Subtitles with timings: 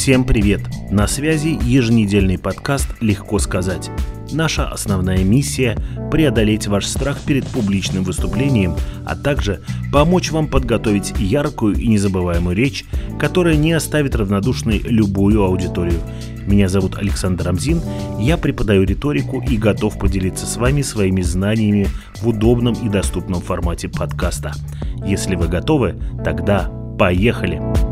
[0.00, 0.62] Всем привет!
[0.90, 3.90] На связи еженедельный подкаст «Легко сказать».
[4.32, 5.76] Наша основная миссия–
[6.10, 12.86] преодолеть ваш страх перед публичным выступлением, а также помочь вам подготовить яркую и незабываемую речь,
[13.18, 16.00] которая не оставит равнодушной любую аудиторию.
[16.46, 17.82] Меня зовут Александр Амзин,
[18.18, 21.88] я преподаю риторику и готов поделиться с вами своими знаниями
[22.22, 24.52] в удобном и доступном формате подкаста.
[25.04, 25.94] Если вы готовы,
[26.24, 27.89] тогда поехали!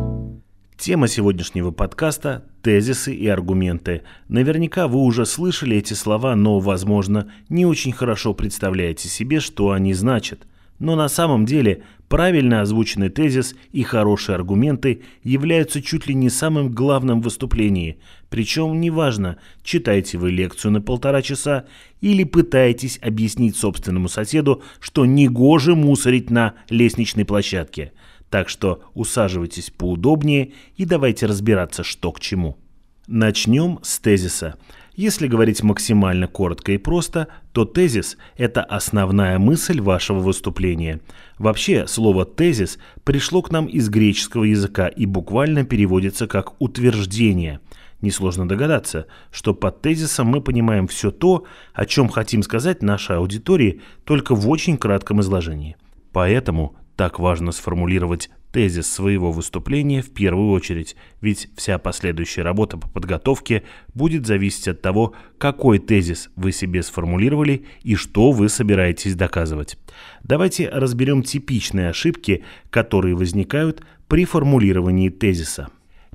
[0.79, 4.03] Тема сегодняшнего подкаста– тезисы и аргументы.
[4.29, 9.93] Наверняка вы уже слышали эти слова, но, возможно, не очень хорошо представляете себе, что они
[9.93, 10.47] значат.
[10.79, 16.71] Но на самом деле правильно озвученный тезис и хорошие аргументы являются чуть ли не самым
[16.71, 17.99] главным в выступлении.
[18.31, 21.67] Причем неважно, читаете вы лекцию на полтора часа
[22.01, 27.91] или пытаетесь объяснить собственному соседу, что негоже мусорить на лестничной площадке–
[28.31, 32.59] так что усаживайтесь поудобнее и давайте разбираться, что к чему.
[33.07, 34.57] Начнем с тезиса.
[34.95, 41.01] Если говорить максимально коротко и просто, то тезис– это основная мысль вашего выступления.
[41.39, 47.61] Вообще, слово «тезис» пришло к нам из греческого языка и буквально переводится как «утверждение».
[48.01, 53.81] Несложно догадаться, что под тезисом мы понимаем все то, о чем хотим сказать нашей аудитории,
[54.05, 55.77] только в очень кратком изложении.
[56.13, 62.89] Поэтому так важно сформулировать тезис своего выступления в первую очередь, ведь вся последующая работа по
[62.89, 63.63] подготовке
[63.95, 69.79] будет зависеть от того, какой тезис вы себе сформулировали и что вы собираетесь доказывать.
[70.25, 75.69] Давайте разберем типичные ошибки, которые возникают при формулировании тезиса.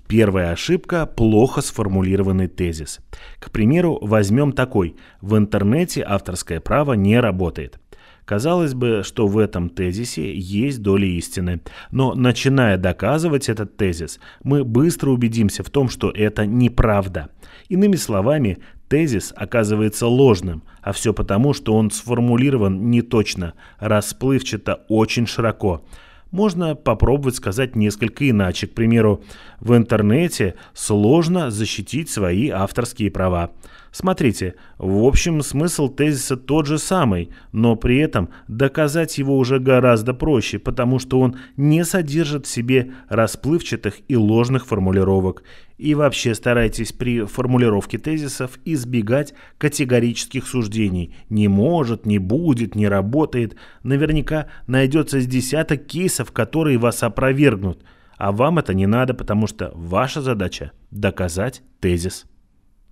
[0.10, 3.00] Первая ошибка– плохо сформулированный тезис.
[3.40, 4.98] К примеру, возьмем такой.
[5.22, 7.80] В интернете авторское право не работает.
[8.26, 14.64] Казалось бы, что в этом тезисе есть доля истины, но начиная доказывать этот тезис, мы
[14.64, 17.30] быстро убедимся в том, что это неправда.
[17.68, 25.86] Иными словами, тезис оказывается ложным, а все потому, что он сформулирован неточно, расплывчато, очень широко.
[26.32, 28.66] Можно попробовать сказать несколько иначе.
[28.66, 29.24] К примеру,
[29.60, 33.52] в интернете сложно защитить свои авторские права.
[33.94, 40.16] Смотрите, в общем смысл тезиса тот же самый, но при этом доказать его уже гораздо
[40.16, 45.44] проще, потому что он не содержит в себе расплывчатых и ложных формулировок.
[45.78, 51.16] И вообще старайтесь при формулировке тезисов избегать категорических суждений.
[51.30, 53.56] Не может, не будет, не работает.
[53.84, 57.84] Наверняка найдется с десяток кейсов, которые вас опровергнут.
[58.18, 62.26] А вам это не надо, потому что ваша задача– доказать тезис.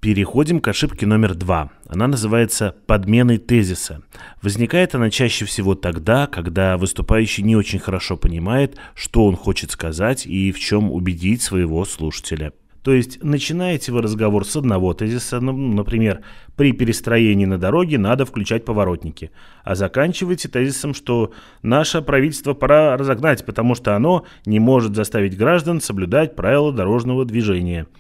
[0.02, 1.70] Переходим к ошибке номер два.
[1.88, 4.02] Она называется подменой тезиса.
[4.42, 10.26] Возникает она чаще всего тогда, когда выступающий не очень хорошо понимает, что он хочет сказать
[10.26, 12.52] и в чем убедить своего слушателя.
[12.82, 16.22] То есть начинаете вы разговор с одного тезиса, ну, например,
[16.56, 19.30] при перестроении на дороге надо включать поворотники,
[19.64, 25.80] а заканчиваете тезисом, что наше правительство пора разогнать, потому что оно не может заставить граждан
[25.80, 27.86] соблюдать правила дорожного движения–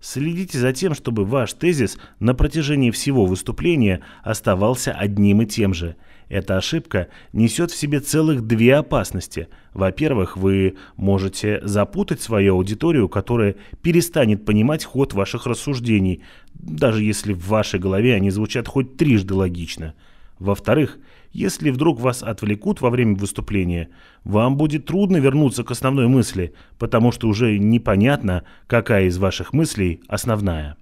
[0.00, 5.96] Следите за тем, чтобы ваш тезис на протяжении всего выступления оставался одним и тем же.
[6.28, 9.48] Эта ошибка несет в себе целых две опасности.
[9.74, 16.22] Во-первых, вы можете запутать свою аудиторию, которая перестанет понимать ход ваших рассуждений,
[16.54, 19.94] даже если в вашей голове они звучат хоть трижды логично.
[20.38, 20.98] Во-вторых,
[21.32, 23.88] если вдруг вас отвлекут во время выступления,
[24.24, 30.00] вам будет трудно вернуться к основной мысли, потому что уже непонятно, какая из ваших мыслей
[30.08, 30.76] основная.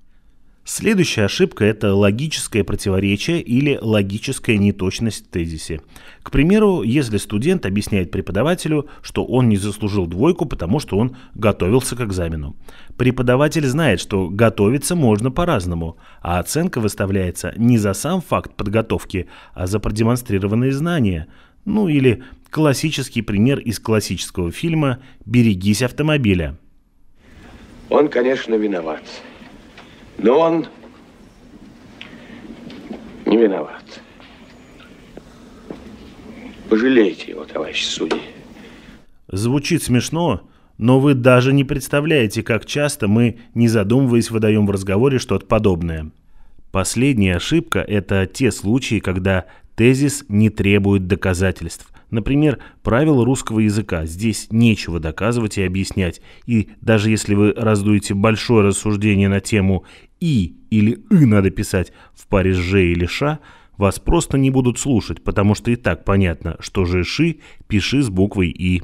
[0.66, 5.82] Следующая ошибка– это логическое противоречие или логическая неточность в тезисе.
[6.22, 11.96] К примеру, если студент объясняет преподавателю, что он не заслужил двойку, потому что он готовился
[11.96, 12.56] к экзамену.
[12.96, 19.66] Преподаватель знает, что готовиться можно по-разному, а оценка выставляется не за сам факт подготовки, а
[19.66, 21.26] за продемонстрированные знания.
[21.66, 26.56] Ну или классический пример из классического фильма «Берегись автомобиля».
[27.90, 29.02] Он, конечно, виноват.
[30.18, 30.66] Но он
[33.26, 34.00] не виноват.
[36.68, 38.20] Пожалейте его, товарищ судьи.
[39.28, 45.18] Звучит смешно, но вы даже не представляете, как часто мы, не задумываясь, выдаем в разговоре
[45.18, 46.10] что-то подобное.
[46.72, 49.46] Последняя ошибка– это те случаи, когда
[49.76, 51.90] тезис не требует доказательств.
[52.10, 54.06] Например, правила русского языка.
[54.06, 56.20] Здесь нечего доказывать и объяснять.
[56.46, 59.84] И даже если вы раздуете большое рассуждение на тему
[60.20, 63.40] «и» или «ы» надо писать в паре с «ж» или «ша»,
[63.76, 68.08] вас просто не будут слушать, потому что и так понятно, что же «ши» пиши с
[68.10, 68.82] буквой «и».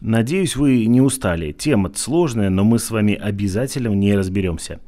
[0.00, 1.52] Надеюсь, вы не устали.
[1.52, 4.80] Тема сложная, но мы с вами обязательно в ней разберемся.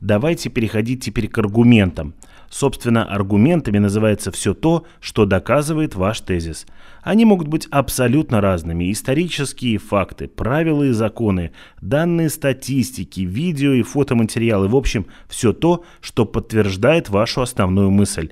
[0.00, 2.14] Давайте переходить теперь к аргументам.
[2.54, 6.66] Собственно, аргументами называется все то, что доказывает ваш тезис.
[7.02, 8.92] Они могут быть абсолютно разными.
[8.92, 14.68] Исторические факты, правила и законы, данные статистики, видео и фотоматериалы.
[14.68, 18.30] В общем, все то, что подтверждает вашу основную мысль.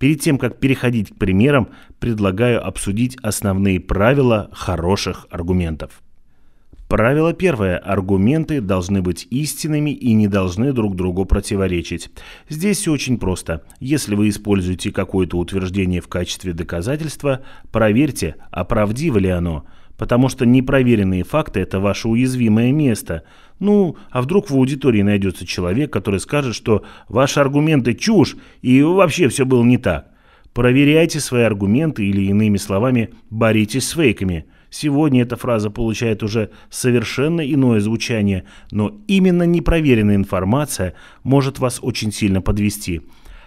[0.00, 1.68] Перед тем, как переходить к примерам,
[2.00, 6.02] предлагаю обсудить основные правила хороших аргументов.
[6.90, 7.78] Правило первое.
[7.78, 12.10] Аргументы должны быть истинными и не должны друг другу противоречить.
[12.48, 13.62] Здесь все очень просто.
[13.78, 19.66] Если вы используете какое-то утверждение в качестве доказательства, проверьте, а правдиво ли оно.
[19.96, 23.22] Потому что непроверенные факты– это ваше уязвимое место.
[23.60, 29.28] Ну, а вдруг в аудитории найдется человек, который скажет, что ваши аргументы чушь и вообще
[29.28, 30.08] все было не так.
[30.52, 37.40] Проверяйте свои аргументы или, иными словами, боритесь с фейками– Сегодня эта фраза получает уже совершенно
[37.40, 40.94] иное звучание, но именно непроверенная информация
[41.24, 43.02] может вас очень сильно подвести.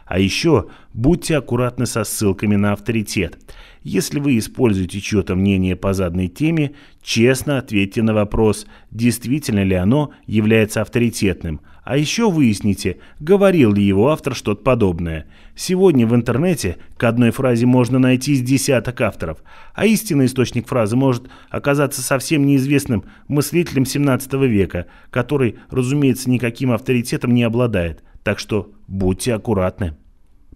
[0.06, 3.40] А еще будьте аккуратны со ссылками на авторитет.
[3.84, 10.12] Если вы используете чье-то мнение по заданной теме, честно ответьте на вопрос, действительно ли оно
[10.26, 11.62] является авторитетным.
[11.84, 15.26] А еще выясните, говорил ли его автор что-то подобное.
[15.54, 19.40] Сегодня в интернете к одной фразе можно найти с десяток авторов,
[19.74, 27.34] а истинный источник фразы может оказаться совсем неизвестным мыслителем 17 века, который, разумеется, никаким авторитетом
[27.34, 28.02] не обладает.
[28.24, 29.98] Так что будьте аккуратны.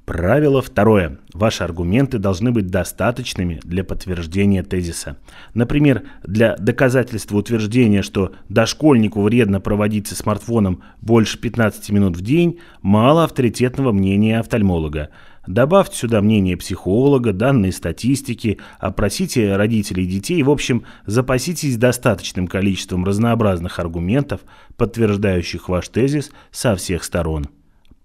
[0.07, 1.19] Правило второе.
[1.33, 5.17] Ваши аргументы должны быть достаточными для подтверждения тезиса.
[5.53, 12.59] Например, для доказательства утверждения, что дошкольнику вредно проводить со смартфоном больше 15 минут в день,
[12.81, 15.09] мало авторитетного мнения офтальмолога.
[15.45, 23.77] Добавьте сюда мнение психолога, данные статистики, опросите родителей детей, в общем, запаситесь достаточным количеством разнообразных
[23.77, 24.39] аргументов,
[24.77, 27.47] подтверждающих ваш тезис со всех сторон.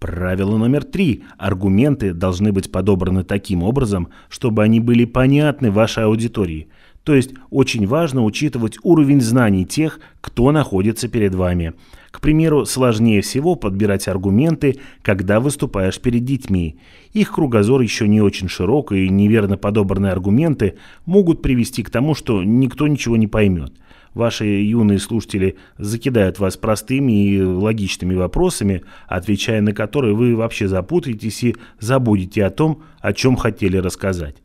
[0.03, 1.23] Правило номер три.
[1.39, 6.67] Аргументы должны быть подобраны таким образом, чтобы они были понятны вашей аудитории.
[7.05, 11.75] То есть очень важно учитывать уровень знаний тех, кто находится перед вами.
[12.11, 16.81] К примеру, сложнее всего подбирать аргументы, когда выступаешь перед детьми.
[17.13, 22.43] Их кругозор еще не очень широк, и неверно подобранные аргументы могут привести к тому, что
[22.43, 23.73] никто ничего не поймет
[24.15, 31.43] ваши юные слушатели закидают вас простыми и логичными вопросами, отвечая на которые вы вообще запутаетесь
[31.45, 34.37] и забудете о том, о чем хотели рассказать.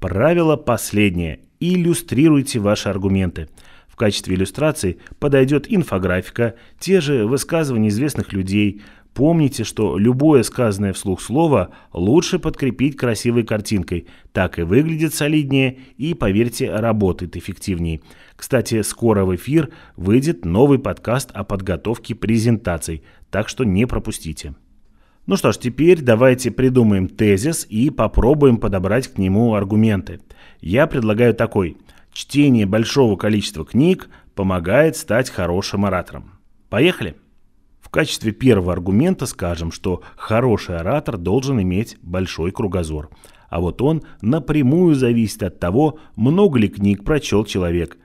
[0.00, 1.40] Правило последнее.
[1.60, 3.48] Иллюстрируйте ваши аргументы.
[3.88, 8.82] В качестве иллюстрации подойдет инфографика, те же высказывания известных людей,
[9.14, 14.08] Помните, что любое сказанное вслух слово лучше подкрепить красивой картинкой.
[14.32, 18.00] Так и выглядит солиднее и, поверьте, работает эффективнее.
[18.34, 24.56] Кстати, скоро в эфир выйдет новый подкаст о подготовке презентаций, так что не пропустите.
[25.26, 30.20] Ну что ж, теперь давайте придумаем тезис и попробуем подобрать к нему аргументы.
[30.60, 31.76] Я предлагаю такой.
[32.12, 36.32] Чтение большого количества книг помогает стать хорошим оратором.
[36.68, 37.14] Поехали!
[37.94, 43.08] Качестве первого аргумента скажем, что хороший оратор должен иметь большой кругозор.
[43.48, 47.96] А вот он напрямую зависит от того, много ли книг прочел человек.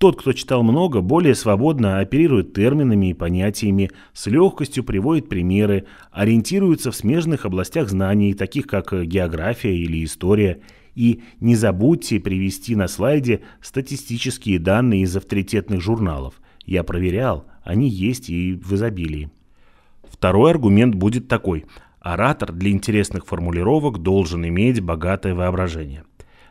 [0.00, 6.90] Тот, кто читал много, более свободно оперирует терминами и понятиями, с легкостью приводит примеры, ориентируется
[6.90, 10.60] в смежных областях знаний, таких как география или история.
[10.96, 16.40] И не забудьте привести на слайде статистические данные из авторитетных журналов.
[16.64, 19.30] Я проверял, они есть и в изобилии.
[20.10, 21.64] Второй аргумент будет такой.
[22.00, 26.04] Оратор для интересных формулировок должен иметь богатое воображение.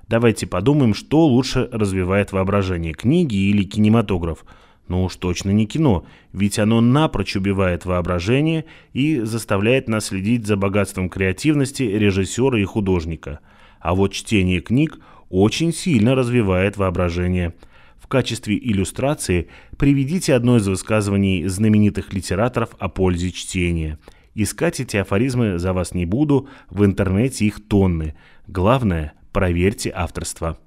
[0.08, 4.46] Давайте подумаем, что лучше развивает воображение, книги или кинематограф.
[4.88, 10.58] Ну уж точно не кино, ведь оно напрочь убивает воображение и заставляет нас следить за
[10.58, 13.40] богатством креативности режиссера и художника.
[13.80, 17.54] А вот чтение книг очень сильно развивает воображение–
[18.06, 19.48] в качестве иллюстрации
[19.78, 23.98] приведите одно из высказываний знаменитых литераторов о пользе чтения.
[24.36, 28.14] Искать эти афоризмы за вас не буду, в интернете их тонны.
[28.46, 30.60] Главное, проверьте авторство.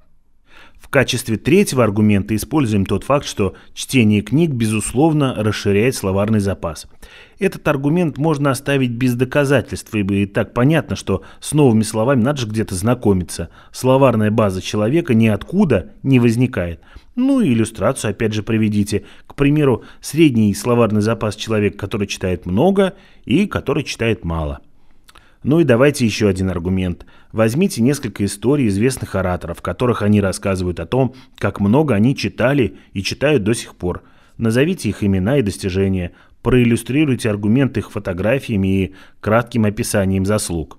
[0.81, 6.89] В качестве третьего аргумента используем тот факт, что чтение книг, безусловно, расширяет словарный запас.
[7.39, 12.41] Этот аргумент можно оставить без доказательств, ибо и так понятно, что с новыми словами надо
[12.41, 13.51] же где-то знакомиться.
[13.71, 16.81] Словарная база человека ниоткуда не возникает.
[17.19, 19.05] Ну и иллюстрацию опять же приведите.
[19.27, 22.95] К примеру, средний словарный запас человека, который читает много
[23.25, 24.61] и который читает мало.
[25.43, 27.07] Ну и давайте еще один аргумент.
[27.33, 32.77] Возьмите несколько историй известных ораторов, в которых они рассказывают о том, как много они читали
[32.93, 34.05] и читают до сих пор.
[34.37, 40.79] Назовите их имена и достижения, проиллюстрируйте аргументы их фотографиями и кратким описанием заслуг.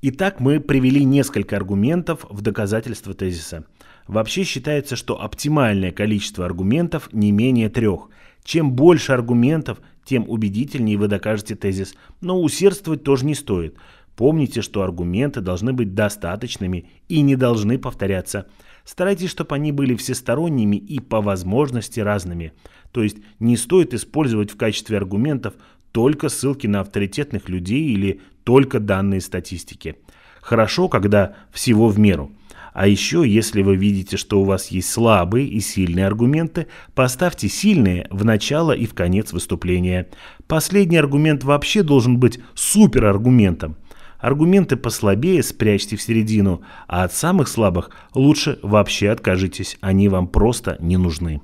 [0.00, 3.66] Итак, мы привели несколько аргументов в доказательство тезиса.
[4.12, 8.10] Вообще считается, что оптимальное количество аргументов не менее трех.
[8.44, 13.74] Чем больше аргументов, тем убедительнее вы докажете тезис, но усердствовать тоже не стоит.
[14.14, 18.48] Помните, что аргументы должны быть достаточными и не должны повторяться.
[18.84, 22.52] Старайтесь, чтобы они были всесторонними и по возможности разными.
[22.90, 25.54] То есть не стоит использовать в качестве аргументов
[25.90, 29.96] только ссылки на авторитетных людей или только данные статистики.
[30.42, 32.30] Хорошо, когда всего в меру.
[32.72, 38.06] А еще, если вы видите, что у вас есть слабые и сильные аргументы, поставьте сильные
[38.10, 40.08] в начало и в конец выступления.
[40.46, 43.76] Последний аргумент вообще должен быть супераргументом.
[44.18, 50.76] Аргументы послабее спрячьте в середину, а от самых слабых лучше вообще откажитесь, они вам просто
[50.80, 51.42] не нужны.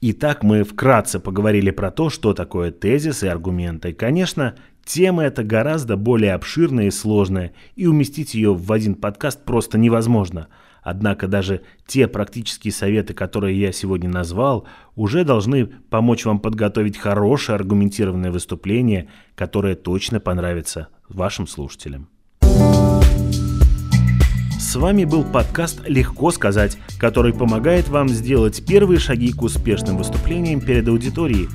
[0.00, 3.94] Итак, мы вкратце поговорили про то, что такое тезис и аргументы.
[3.94, 9.78] Конечно, тема эта гораздо более обширная и сложная, и уместить ее в один подкаст просто
[9.78, 10.48] невозможно.
[10.82, 17.56] Однако даже те практические советы, которые я сегодня назвал, уже должны помочь вам подготовить хорошее
[17.56, 22.08] аргументированное выступление, которое точно понравится вашим слушателям.
[24.58, 30.60] С вами был подкаст «Легко сказать», который помогает вам сделать первые шаги к успешным выступлениям
[30.60, 31.48] перед аудиторией.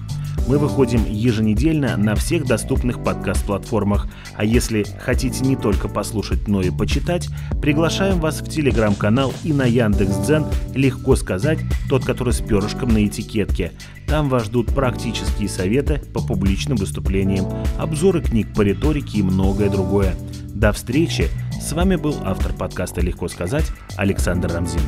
[0.48, 6.70] Мы выходим еженедельно на всех доступных подкаст-платформах, а если хотите не только послушать, но и
[6.70, 7.30] почитать,
[7.62, 13.74] приглашаем вас в телеграм-канал и на Яндекс.Дзен «Легко сказать», тот, который с перышком на этикетке.
[14.08, 17.46] Там вас ждут практические советы по публичным выступлениям,
[17.78, 20.16] обзоры книг по риторике и многое другое.
[20.48, 21.30] До встречи!
[21.62, 23.66] С вами был автор подкаста «Легко сказать»
[23.98, 24.80] Александр Рамзин.